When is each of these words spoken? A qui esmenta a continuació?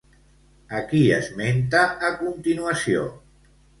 A 0.77 0.79
qui 0.93 1.01
esmenta 1.17 1.81
a 2.07 2.11
continuació? 2.25 3.05